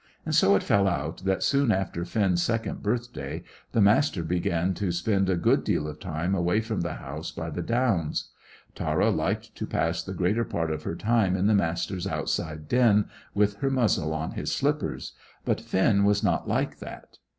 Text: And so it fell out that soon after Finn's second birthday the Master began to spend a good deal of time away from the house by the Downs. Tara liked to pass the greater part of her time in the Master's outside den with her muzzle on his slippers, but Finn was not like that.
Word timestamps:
And 0.25 0.33
so 0.33 0.55
it 0.55 0.63
fell 0.63 0.87
out 0.87 1.25
that 1.25 1.43
soon 1.43 1.71
after 1.71 2.03
Finn's 2.05 2.41
second 2.41 2.81
birthday 2.81 3.43
the 3.71 3.81
Master 3.81 4.23
began 4.23 4.73
to 4.73 4.91
spend 4.91 5.29
a 5.29 5.35
good 5.35 5.63
deal 5.63 5.87
of 5.87 5.99
time 5.99 6.33
away 6.33 6.59
from 6.59 6.81
the 6.81 6.95
house 6.95 7.29
by 7.29 7.51
the 7.51 7.61
Downs. 7.61 8.29
Tara 8.73 9.11
liked 9.11 9.53
to 9.53 9.67
pass 9.67 10.01
the 10.01 10.15
greater 10.15 10.43
part 10.43 10.71
of 10.71 10.81
her 10.81 10.95
time 10.95 11.35
in 11.35 11.45
the 11.45 11.53
Master's 11.53 12.07
outside 12.07 12.67
den 12.67 13.11
with 13.35 13.57
her 13.57 13.69
muzzle 13.69 14.11
on 14.11 14.31
his 14.31 14.51
slippers, 14.51 15.13
but 15.45 15.61
Finn 15.61 16.03
was 16.03 16.23
not 16.23 16.47
like 16.47 16.79
that. 16.79 17.19